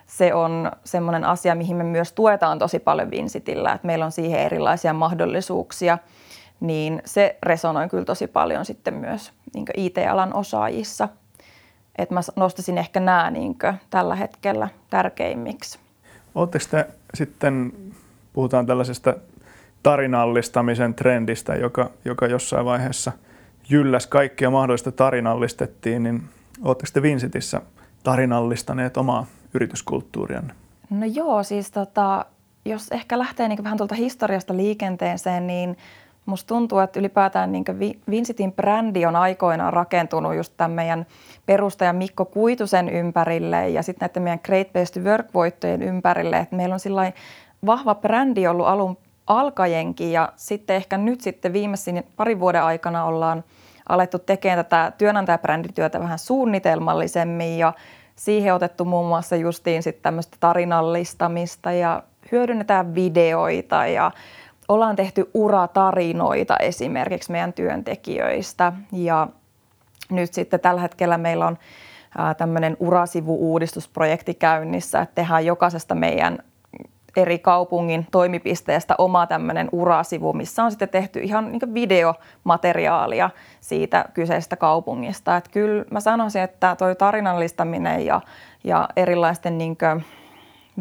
se 0.07 0.33
on 0.33 0.71
semmoinen 0.83 1.23
asia, 1.23 1.55
mihin 1.55 1.75
me 1.75 1.83
myös 1.83 2.13
tuetaan 2.13 2.59
tosi 2.59 2.79
paljon 2.79 3.11
Vincitillä, 3.11 3.73
että 3.73 3.87
meillä 3.87 4.05
on 4.05 4.11
siihen 4.11 4.39
erilaisia 4.39 4.93
mahdollisuuksia, 4.93 5.97
niin 6.59 7.01
se 7.05 7.37
resonoi 7.43 7.89
kyllä 7.89 8.05
tosi 8.05 8.27
paljon 8.27 8.65
sitten 8.65 8.93
myös 8.93 9.31
niin 9.53 9.65
IT-alan 9.77 10.33
osaajissa. 10.33 11.09
Että 11.97 12.13
mä 12.13 12.21
nostaisin 12.35 12.77
ehkä 12.77 12.99
nämä 12.99 13.31
niin 13.31 13.55
tällä 13.89 14.15
hetkellä 14.15 14.67
tärkeimmiksi. 14.89 15.79
Oletteko 16.35 16.65
te 16.71 16.87
sitten, 17.13 17.73
puhutaan 18.33 18.65
tällaisesta 18.65 19.15
tarinallistamisen 19.83 20.93
trendistä, 20.93 21.55
joka, 21.55 21.89
joka 22.05 22.27
jossain 22.27 22.65
vaiheessa 22.65 23.11
jylläs 23.69 24.07
kaikkia 24.07 24.49
mahdollista 24.49 24.91
tarinallistettiin, 24.91 26.03
niin 26.03 26.23
oletteko 26.61 26.89
te 26.93 27.01
Vincitissä 27.01 27.61
tarinallistaneet 28.03 28.97
omaa 28.97 29.25
yrityskulttuurianne? 29.53 30.53
No 30.89 31.05
joo, 31.05 31.43
siis 31.43 31.71
tota, 31.71 32.25
jos 32.65 32.87
ehkä 32.91 33.19
lähtee 33.19 33.47
niin 33.47 33.63
vähän 33.63 33.77
tuolta 33.77 33.95
historiasta 33.95 34.57
liikenteeseen, 34.57 35.47
niin 35.47 35.77
musta 36.25 36.47
tuntuu, 36.47 36.79
että 36.79 36.99
ylipäätään 36.99 37.51
niin 37.51 37.65
Vincitin 38.09 38.53
brändi 38.53 39.05
on 39.05 39.15
aikoinaan 39.15 39.73
rakentunut 39.73 40.35
just 40.35 40.53
tämän 40.57 40.71
meidän 40.71 41.05
perustajan 41.45 41.95
Mikko 41.95 42.25
Kuitusen 42.25 42.89
ympärille 42.89 43.69
ja 43.69 43.83
sitten 43.83 44.05
näiden 44.07 44.23
meidän 44.23 44.39
Great 44.43 44.67
to 44.93 44.99
Work-voittojen 44.99 45.81
ympärille. 45.81 46.37
Että 46.37 46.55
meillä 46.55 46.73
on 46.73 46.79
sillä 46.79 47.11
vahva 47.65 47.95
brändi 47.95 48.47
ollut 48.47 48.67
alun 48.67 48.97
alkajenkin 49.27 50.11
ja 50.11 50.33
sitten 50.35 50.75
ehkä 50.75 50.97
nyt 50.97 51.21
sitten 51.21 51.53
viimeisin 51.53 52.03
parin 52.15 52.39
vuoden 52.39 52.63
aikana 52.63 53.05
ollaan 53.05 53.43
alettu 53.89 54.19
tekemään 54.19 54.65
tätä 54.65 54.91
työnantajabrändityötä 54.97 55.99
vähän 55.99 56.19
suunnitelmallisemmin 56.19 57.57
ja 57.57 57.73
siihen 58.15 58.53
otettu 58.53 58.85
muun 58.85 59.07
muassa 59.07 59.35
justiin 59.35 59.83
sitten 59.83 60.03
tämmöistä 60.03 60.37
tarinallistamista 60.39 61.71
ja 61.71 62.03
hyödynnetään 62.31 62.95
videoita 62.95 63.85
ja 63.85 64.11
ollaan 64.67 64.95
tehty 64.95 65.29
uratarinoita 65.33 66.57
esimerkiksi 66.57 67.31
meidän 67.31 67.53
työntekijöistä. 67.53 68.73
Ja 68.91 69.27
nyt 70.09 70.33
sitten 70.33 70.59
tällä 70.59 70.81
hetkellä 70.81 71.17
meillä 71.17 71.47
on 71.47 71.57
tämmöinen 72.37 72.77
urasivu-uudistusprojekti 72.79 74.33
käynnissä, 74.33 75.01
että 75.01 75.15
tehdään 75.15 75.45
jokaisesta 75.45 75.95
meidän 75.95 76.39
eri 77.17 77.39
kaupungin 77.39 78.07
toimipisteestä 78.11 78.95
oma 78.97 79.27
tämmöinen 79.27 79.69
urasivu, 79.71 80.33
missä 80.33 80.63
on 80.63 80.71
sitten 80.71 80.89
tehty 80.89 81.19
ihan 81.19 81.51
niin 81.51 81.73
videomateriaalia 81.73 83.29
siitä 83.59 84.05
kyseisestä 84.13 84.55
kaupungista. 84.55 85.37
Että 85.37 85.49
kyllä 85.49 85.85
mä 85.91 85.99
sanoisin, 85.99 86.41
että 86.41 86.75
toi 86.75 86.95
tarinallistaminen 86.95 88.05
ja, 88.05 88.21
ja 88.63 88.89
erilaisten 88.95 89.57
niin 89.57 89.77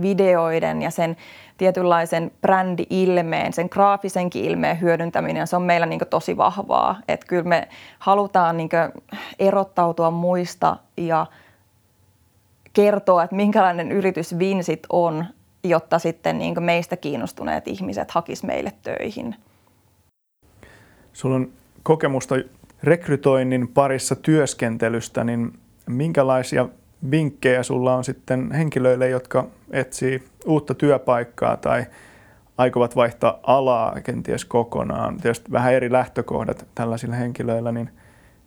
videoiden 0.00 0.82
ja 0.82 0.90
sen 0.90 1.16
tietynlaisen 1.58 2.30
brändi-ilmeen, 2.40 3.52
sen 3.52 3.68
graafisenkin 3.70 4.44
ilmeen 4.44 4.80
hyödyntäminen, 4.80 5.46
se 5.46 5.56
on 5.56 5.62
meillä 5.62 5.86
niin 5.86 6.00
tosi 6.10 6.36
vahvaa. 6.36 6.96
Että 7.08 7.26
kyllä 7.26 7.48
me 7.48 7.68
halutaan 7.98 8.56
niin 8.56 8.70
erottautua 9.38 10.10
muista 10.10 10.76
ja 10.96 11.26
kertoa, 12.72 13.24
että 13.24 13.36
minkälainen 13.36 13.92
yritys 13.92 14.38
Vinsit 14.38 14.82
on 14.90 15.24
jotta 15.68 15.98
sitten 15.98 16.38
niin 16.38 16.62
meistä 16.62 16.96
kiinnostuneet 16.96 17.68
ihmiset 17.68 18.10
hakis 18.10 18.42
meille 18.42 18.72
töihin. 18.82 19.34
Sulla 21.12 21.36
on 21.36 21.48
kokemusta 21.82 22.34
rekrytoinnin 22.82 23.68
parissa 23.68 24.16
työskentelystä, 24.16 25.24
niin 25.24 25.52
minkälaisia 25.86 26.68
vinkkejä 27.10 27.62
sulla 27.62 27.94
on 27.94 28.04
sitten 28.04 28.52
henkilöille, 28.52 29.08
jotka 29.08 29.46
etsii 29.70 30.22
uutta 30.46 30.74
työpaikkaa 30.74 31.56
tai 31.56 31.86
aikovat 32.58 32.96
vaihtaa 32.96 33.38
alaa 33.42 34.00
kenties 34.04 34.44
kokonaan? 34.44 35.16
Tietysti 35.16 35.52
vähän 35.52 35.72
eri 35.74 35.92
lähtökohdat 35.92 36.66
tällaisilla 36.74 37.14
henkilöillä, 37.14 37.72
niin 37.72 37.90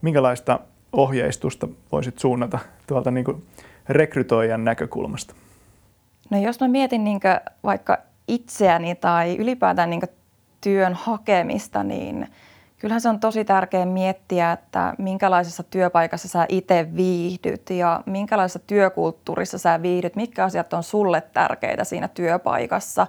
minkälaista 0.02 0.60
ohjeistusta 0.92 1.68
voisit 1.92 2.20
suunnata 2.20 2.60
tuolta 2.88 3.12
niin 3.12 3.44
rekrytoijan 3.90 4.66
näkökulmasta? 4.66 5.36
No 6.30 6.38
jos 6.38 6.60
mä 6.60 6.68
mietin 6.68 7.04
niin 7.04 7.20
vaikka 7.64 7.98
itseäni 8.28 8.96
tai 8.96 9.36
ylipäätään 9.38 9.90
niin 9.90 10.02
työn 10.62 10.94
hakemista, 10.94 11.84
niin 11.84 12.28
kyllähän 12.78 13.02
se 13.02 13.10
on 13.10 13.20
tosi 13.20 13.46
tärkeää 13.46 13.86
miettiä, 13.86 14.52
että 14.52 14.94
minkälaisessa 14.98 15.64
työpaikassa 15.64 16.28
sä 16.28 16.46
itse 16.50 16.88
viihdyt 16.96 17.70
ja 17.70 18.04
minkälaisessa 18.06 18.60
työkulttuurissa 18.60 19.58
sä 19.58 19.82
viihdyt, 19.82 20.16
mitkä 20.16 20.44
asiat 20.44 20.74
on 20.74 20.84
sulle 20.84 21.22
tärkeitä 21.22 21.84
siinä 21.84 22.08
työpaikassa. 22.08 23.08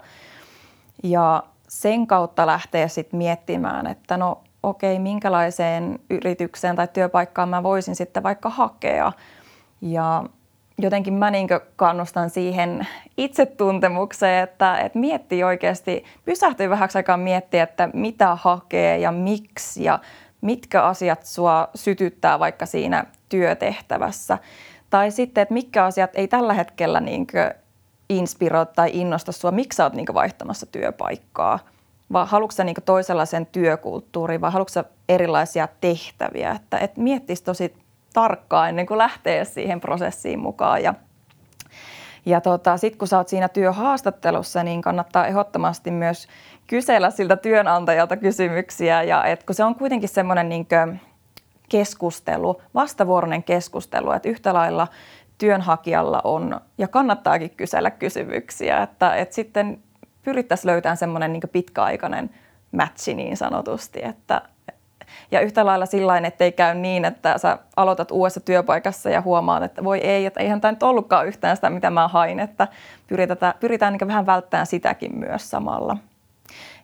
Ja 1.02 1.42
sen 1.68 2.06
kautta 2.06 2.46
lähtee 2.46 2.88
sitten 2.88 3.18
miettimään, 3.18 3.86
että 3.86 4.16
no 4.16 4.40
okei, 4.62 4.92
okay, 4.92 5.02
minkälaiseen 5.02 5.98
yritykseen 6.10 6.76
tai 6.76 6.88
työpaikkaan 6.92 7.48
mä 7.48 7.62
voisin 7.62 7.96
sitten 7.96 8.22
vaikka 8.22 8.50
hakea. 8.50 9.12
Ja 9.80 10.24
jotenkin 10.82 11.14
mä 11.14 11.30
niin 11.30 11.48
kannustan 11.76 12.30
siihen 12.30 12.86
itsetuntemukseen, 13.16 14.44
että, 14.44 14.78
että 14.78 14.98
miettii 14.98 15.44
oikeasti, 15.44 16.04
pysähtyy 16.24 16.70
vähäksi 16.70 16.98
aikaa 16.98 17.16
miettiä, 17.16 17.62
että 17.62 17.90
mitä 17.94 18.34
hakee 18.34 18.98
ja 18.98 19.12
miksi 19.12 19.84
ja 19.84 19.98
mitkä 20.40 20.82
asiat 20.82 21.26
sua 21.26 21.68
sytyttää 21.74 22.38
vaikka 22.38 22.66
siinä 22.66 23.04
työtehtävässä. 23.28 24.38
Tai 24.90 25.10
sitten, 25.10 25.42
että 25.42 25.54
mitkä 25.54 25.84
asiat 25.84 26.10
ei 26.14 26.28
tällä 26.28 26.54
hetkellä 26.54 27.00
niin 27.00 27.26
inspiroi 28.08 28.66
tai 28.66 28.90
innosta 28.92 29.32
sua, 29.32 29.50
miksi 29.50 29.76
sä 29.76 29.84
oot 29.84 29.92
niin 29.92 30.06
vaihtamassa 30.14 30.66
työpaikkaa. 30.66 31.58
Vai 32.12 32.26
haluatko 32.28 32.52
sä 32.52 32.64
niin 32.64 32.76
toisenlaisen 32.84 33.46
työkulttuurin 33.46 34.40
vai 34.40 34.52
haluatko 34.52 34.82
erilaisia 35.08 35.68
tehtäviä. 35.80 36.50
Että, 36.50 36.78
että 36.78 37.00
miettisi 37.00 37.44
tosi 37.44 37.74
tarkkaan 38.12 38.68
ennen 38.68 38.86
kuin 38.86 38.98
lähtee 38.98 39.44
siihen 39.44 39.80
prosessiin 39.80 40.38
mukaan. 40.38 40.82
Ja, 40.82 40.94
ja 42.26 42.40
tota, 42.40 42.76
sitten 42.76 42.98
kun 42.98 43.08
sä 43.08 43.18
oot 43.18 43.28
siinä 43.28 43.48
työhaastattelussa, 43.48 44.62
niin 44.62 44.82
kannattaa 44.82 45.26
ehdottomasti 45.26 45.90
myös 45.90 46.28
kysellä 46.66 47.10
siltä 47.10 47.36
työnantajalta 47.36 48.16
kysymyksiä. 48.16 49.02
Ja 49.02 49.24
et 49.24 49.42
kun 49.42 49.54
se 49.54 49.64
on 49.64 49.74
kuitenkin 49.74 50.08
semmoinen 50.08 50.48
niin 50.48 50.66
keskustelu, 51.68 52.62
vastavuoroinen 52.74 53.42
keskustelu, 53.42 54.12
että 54.12 54.28
yhtä 54.28 54.54
lailla 54.54 54.88
työnhakijalla 55.38 56.20
on, 56.24 56.60
ja 56.78 56.88
kannattaakin 56.88 57.50
kysellä 57.50 57.90
kysymyksiä, 57.90 58.82
että, 58.82 59.14
että 59.14 59.34
sitten 59.34 59.82
pyrittäisiin 60.22 60.70
löytämään 60.70 60.96
semmoinen 60.96 61.32
niin 61.32 61.42
pitkäaikainen 61.52 62.30
matchi 62.72 63.14
niin 63.14 63.36
sanotusti, 63.36 64.04
että, 64.04 64.42
ja 65.30 65.40
yhtä 65.40 65.66
lailla 65.66 65.86
sillä 65.86 66.18
että 66.18 66.44
ei 66.44 66.52
käy 66.52 66.74
niin, 66.74 67.04
että 67.04 67.38
sä 67.38 67.58
aloitat 67.76 68.10
uudessa 68.10 68.40
työpaikassa 68.40 69.10
ja 69.10 69.20
huomaat, 69.20 69.62
että 69.62 69.84
voi 69.84 69.98
ei, 69.98 70.26
että 70.26 70.40
eihän 70.40 70.60
tämä 70.60 70.72
nyt 70.72 70.82
ollutkaan 70.82 71.26
yhtään 71.26 71.56
sitä, 71.56 71.70
mitä 71.70 71.90
mä 71.90 72.08
hain, 72.08 72.40
että 72.40 72.68
pyritään, 73.06 73.54
pyritään 73.60 73.92
niin 73.92 74.08
vähän 74.08 74.26
välttämään 74.26 74.66
sitäkin 74.66 75.18
myös 75.18 75.50
samalla. 75.50 75.96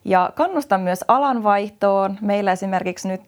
Ja 0.06 0.30
kannustan 0.34 0.80
myös 0.80 1.04
alanvaihtoon. 1.08 2.18
Meillä 2.20 2.52
esimerkiksi 2.52 3.08
nyt 3.08 3.20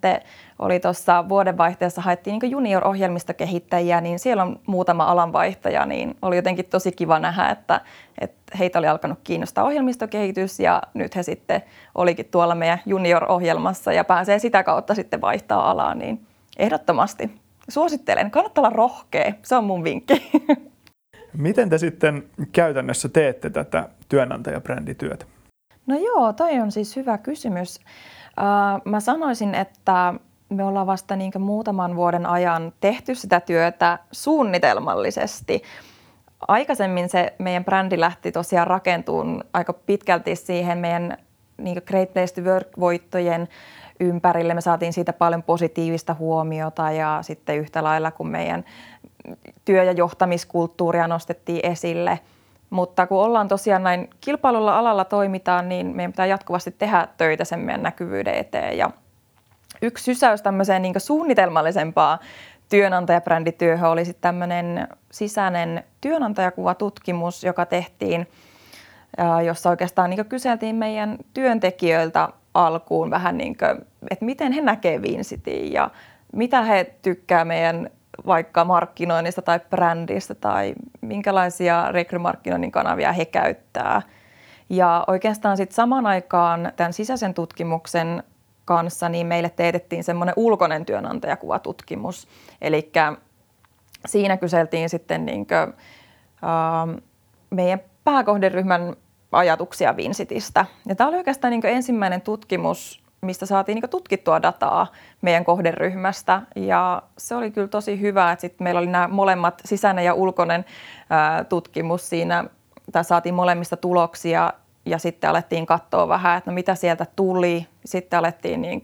oli 0.59 0.81
tuossa 0.81 1.29
vuodenvaihteessa, 1.29 2.01
haettiin 2.01 2.39
niin 2.39 2.51
junior-ohjelmistokehittäjiä, 2.51 4.01
niin 4.01 4.19
siellä 4.19 4.43
on 4.43 4.61
muutama 4.67 5.05
alanvaihtaja, 5.05 5.87
niin 5.87 6.17
oli 6.23 6.37
jotenkin 6.37 6.65
tosi 6.65 6.93
kiva 6.93 7.19
nähdä, 7.19 7.49
että, 7.49 7.81
että 8.21 8.59
heitä 8.59 8.79
oli 8.79 8.87
alkanut 8.87 9.19
kiinnostaa 9.25 9.65
ohjelmistokehitys 9.65 10.61
ja 10.61 10.83
nyt 10.95 11.17
he 11.17 11.23
sitten 11.23 11.63
olikin 11.95 12.27
tuolla 12.31 12.55
meidän 12.55 12.81
junior-ohjelmassa 12.87 13.93
ja 13.93 14.05
pääsee 14.05 14.39
sitä 14.39 14.63
kautta 14.63 14.95
sitten 14.95 15.21
vaihtaa 15.21 15.71
alaa, 15.71 15.95
niin 15.95 16.27
ehdottomasti 16.57 17.31
suosittelen. 17.69 18.31
Kannattaa 18.31 18.63
olla 18.63 18.77
rohkea, 18.77 19.33
se 19.43 19.57
on 19.57 19.65
mun 19.65 19.85
vinkki. 19.85 20.31
Miten 21.33 21.71
te 21.71 21.79
sitten 21.79 22.25
käytännössä 22.53 23.09
teette 23.09 23.51
tätä 23.51 23.89
työnantajabrändityötä? 24.09 25.38
No 25.89 25.97
joo, 25.97 26.33
toi 26.33 26.61
on 26.61 26.73
siis 26.73 26.97
hyvä 26.97 27.19
kysymys. 27.19 27.77
Uh, 27.77 28.83
mä 28.85 29.01
sanoisin, 29.01 29.55
että 29.55 30.15
me 30.49 30.65
ollaan 30.65 30.87
vasta 30.87 31.17
niin 31.17 31.33
muutaman 31.39 31.97
vuoden 31.97 32.27
ajan 32.27 32.73
tehty 32.81 33.15
sitä 33.15 33.41
työtä 33.41 33.99
suunnitelmallisesti. 34.13 35.63
Aikaisemmin 36.49 37.09
se 37.09 37.33
meidän 37.39 37.65
brändi 37.65 38.01
lähti 38.01 38.33
tosiaan 38.33 38.67
rakentuun 38.67 39.45
aika 39.53 39.73
pitkälti 39.73 40.37
siihen 40.37 40.79
meidän 40.79 41.17
niin 41.57 41.83
Great 41.87 42.13
Place 42.13 42.35
to 42.35 42.41
Work-voittojen 42.41 43.49
ympärille. 44.01 44.55
Me 44.55 44.61
saatiin 44.61 44.93
siitä 44.93 45.13
paljon 45.13 45.43
positiivista 45.43 46.15
huomiota 46.15 46.91
ja 46.91 47.19
sitten 47.23 47.59
yhtä 47.59 47.85
lailla 47.85 48.11
kun 48.11 48.29
meidän 48.29 48.65
työ- 49.65 49.85
ja 49.85 49.93
johtamiskulttuuria 49.93 51.09
nostettiin 51.09 51.61
esille– 51.63 52.19
mutta 52.71 53.07
kun 53.07 53.23
ollaan 53.23 53.49
tosiaan 53.49 53.83
näin 53.83 54.11
kilpailulla 54.21 54.79
alalla 54.79 55.05
toimitaan, 55.05 55.69
niin 55.69 55.97
meidän 55.97 56.13
pitää 56.13 56.27
jatkuvasti 56.27 56.71
tehdä 56.71 57.09
töitä 57.17 57.45
sen 57.45 57.61
meidän 57.61 57.83
näkyvyyden 57.83 58.35
eteen. 58.35 58.79
Ja 58.79 58.91
yksi 59.83 60.05
sysäys 60.05 60.43
tämmöiseen 60.43 60.83
niin 60.83 60.95
suunnitelmallisempaa 60.99 62.19
työnantajabrändityöhön 62.69 63.91
oli 63.91 64.05
sitten 64.05 64.23
tämmöinen 64.23 64.89
sisäinen 65.13 65.85
työnantajakuvatutkimus, 66.01 67.45
joka 67.45 67.67
tehtiin, 67.67 68.27
jossa 69.47 69.71
oikeastaan 69.71 70.11
niin 70.11 70.27
kyseltiin 70.27 70.77
meidän 70.77 71.19
työntekijöiltä 71.35 72.29
alkuun 72.55 73.11
vähän 73.11 73.39
niin 73.39 73.57
kuin, 73.57 73.87
että 74.11 74.25
miten 74.25 74.53
he 74.53 74.61
näkevät 74.61 75.03
Vincitin 75.03 75.73
ja 75.73 75.91
mitä 76.33 76.63
he 76.63 76.95
tykkää 77.03 77.45
meidän 77.45 77.91
vaikka 78.27 78.65
markkinoinnista 78.65 79.43
tai 79.43 79.61
brändistä 79.71 80.35
tai 80.35 80.75
minkälaisia 81.01 81.93
rekrymarkkinoinnin 81.93 82.73
kanavia 82.73 83.13
he 83.13 83.25
käyttää. 83.25 84.03
Ja 84.71 85.05
oikeastaan 85.07 85.57
sitten 85.57 85.75
saman 85.75 86.07
aikaan 86.07 86.73
tämän 86.77 86.93
sisäisen 86.93 87.35
tutkimuksen 87.35 88.23
kanssa 88.65 89.09
niin 89.09 89.27
meille 89.27 89.51
teetettiin 89.51 90.05
semmoinen 90.05 90.35
ulkoinen 90.37 90.87
työnantajakuvatutkimus. 90.87 92.29
Eli 92.61 92.93
siinä 94.07 94.37
kyseltiin 94.37 94.89
sitten 94.89 95.27
niin 95.27 95.47
kuin, 95.47 95.69
uh, 95.69 97.03
meidän 97.51 97.81
pääkohderyhmän 98.05 98.97
ajatuksia 99.33 99.97
Vincitistä. 99.97 100.67
Ja 100.87 100.95
tämä 100.95 101.09
oli 101.09 101.17
oikeastaan 101.17 101.51
niin 101.51 101.67
ensimmäinen 101.67 102.21
tutkimus, 102.21 103.03
mistä 103.21 103.47
saatiin 103.47 103.77
niin 103.77 103.91
tutkittua 103.91 104.43
dataa 104.43 104.87
meidän 105.23 105.45
kohderyhmästä. 105.45 106.43
Ja 106.57 107.03
se 107.19 107.35
oli 107.35 107.51
kyllä 107.51 107.69
tosi 107.69 108.01
hyvä, 108.01 108.33
että 108.33 108.41
sitten 108.41 108.65
meillä 108.65 108.79
oli 108.79 108.87
nämä 108.87 109.09
molemmat 109.09 109.63
sisäinen 109.65 110.05
ja 110.05 110.15
ulkoinen 110.15 110.65
ää, 111.11 111.45
tutkimus 111.45 112.09
siinä, 112.09 112.45
tai 112.93 113.05
saatiin 113.05 113.35
molemmista 113.35 113.77
tuloksia 113.77 114.53
ja 114.87 114.99
sitten 114.99 115.31
alettiin 115.31 115.67
katsoa 115.67 116.09
vähän, 116.09 116.39
että 116.39 116.51
no 116.51 116.55
mitä 116.55 116.75
sieltä 116.75 117.07
tuli. 117.17 117.67
Sitten 117.85 118.19
alettiin 118.19 118.63
niin 118.63 118.83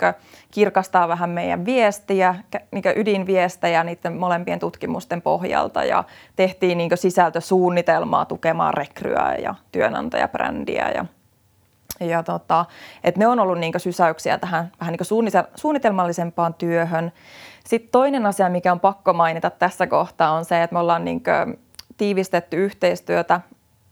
kirkastaa 0.50 1.08
vähän 1.08 1.30
meidän 1.30 1.64
viestiä, 1.64 2.34
niin 2.70 2.84
ydinviestejä 2.96 3.84
niiden 3.84 4.16
molempien 4.16 4.58
tutkimusten 4.58 5.22
pohjalta 5.22 5.84
ja 5.84 6.04
tehtiin 6.36 6.78
niin 6.78 6.90
sisältösuunnitelmaa 6.94 8.24
tukemaan 8.24 8.74
rekryä 8.74 9.34
ja 9.42 9.54
työnantajabrändiä 9.72 10.90
ja 10.94 11.04
ja 12.00 12.22
tota, 12.22 12.64
et 13.04 13.16
ne 13.16 13.26
on 13.26 13.40
ollut 13.40 13.58
niinku 13.58 13.78
sysäyksiä 13.78 14.38
tähän 14.38 14.72
vähän 14.80 14.92
niinku 14.92 15.04
suunnitelmallisempaan 15.54 16.54
työhön. 16.54 17.12
Sitten 17.66 17.90
toinen 17.92 18.26
asia, 18.26 18.48
mikä 18.48 18.72
on 18.72 18.80
pakko 18.80 19.12
mainita 19.12 19.50
tässä 19.50 19.86
kohtaa, 19.86 20.32
on 20.32 20.44
se, 20.44 20.62
että 20.62 20.74
me 20.74 20.80
ollaan 20.80 21.04
niinku 21.04 21.30
tiivistetty 21.96 22.56
yhteistyötä 22.56 23.40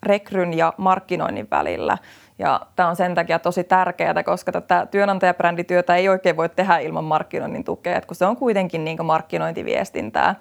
rekryn 0.03 0.55
ja 0.55 0.73
markkinoinnin 0.77 1.49
välillä. 1.51 1.99
Ja 2.39 2.61
tämä 2.77 2.89
on 2.89 2.97
sen 2.97 3.15
takia 3.15 3.39
tosi 3.39 3.65
tärkeää, 3.65 4.23
koska 4.23 4.53
tätä 4.53 4.87
työnantajabrändityötä 4.91 5.97
ei 5.97 6.09
oikein 6.09 6.37
voi 6.37 6.49
tehdä 6.49 6.79
ilman 6.79 7.05
markkinoinnin 7.05 7.65
tukea, 7.65 8.01
kun 8.01 8.17
se 8.17 8.27
on 8.27 8.37
kuitenkin 8.37 8.85
niin 8.85 9.07
markkinointiviestintää. 9.07 10.35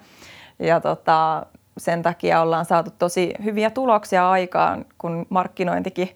Ja 0.58 0.80
tota, 0.80 1.46
sen 1.78 2.02
takia 2.02 2.40
ollaan 2.40 2.64
saatu 2.64 2.90
tosi 2.98 3.34
hyviä 3.44 3.70
tuloksia 3.70 4.30
aikaan, 4.30 4.84
kun 4.98 5.26
markkinointikin 5.28 6.08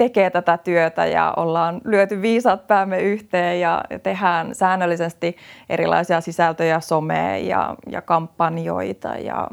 tekee 0.00 0.30
tätä 0.30 0.58
työtä 0.58 1.06
ja 1.06 1.34
ollaan 1.36 1.80
lyöty 1.84 2.22
viisaat 2.22 2.66
päämme 2.66 3.00
yhteen 3.00 3.60
ja 3.60 3.84
tehdään 4.02 4.54
säännöllisesti 4.54 5.36
erilaisia 5.68 6.20
sisältöjä 6.20 6.80
someen 6.80 7.46
ja, 7.46 7.74
ja 7.90 8.02
kampanjoita 8.02 9.08
ja 9.08 9.48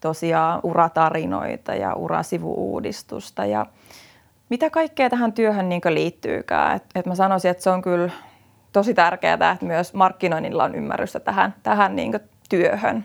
tosiaan 0.00 0.60
uratarinoita 0.62 1.74
ja 1.74 1.94
urasivuuudistusta 1.94 3.46
ja 3.46 3.66
mitä 4.48 4.70
kaikkea 4.70 5.10
tähän 5.10 5.32
työhön 5.32 5.68
niin 5.68 5.80
liittyykään. 5.88 6.76
Et, 6.76 6.84
et 6.94 7.06
mä 7.06 7.14
sanoisin, 7.14 7.50
että 7.50 7.62
se 7.62 7.70
on 7.70 7.82
kyllä 7.82 8.10
tosi 8.72 8.94
tärkeää, 8.94 9.34
että 9.34 9.66
myös 9.66 9.94
markkinoinnilla 9.94 10.64
on 10.64 10.74
ymmärrystä 10.74 11.20
tähän, 11.20 11.54
tähän 11.62 11.96
niin 11.96 12.12
työhön. 12.48 13.04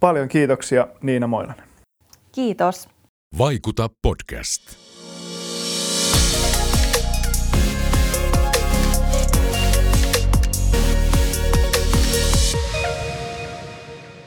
Paljon 0.00 0.28
kiitoksia 0.28 0.86
Niina 1.02 1.26
Moilanen. 1.26 1.64
Kiitos. 2.32 2.88
Vaikuta 3.38 3.88
podcast. 4.02 4.91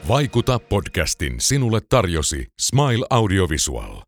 Vaikuta 0.08 0.58
podcastin 0.58 1.40
sinulle 1.40 1.80
tarjosi 1.88 2.46
Smile 2.60 3.06
Audiovisual. 3.10 4.02